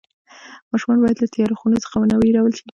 [0.71, 2.65] ماشومان باید له تیاره خونو څخه ونه وېرول شي.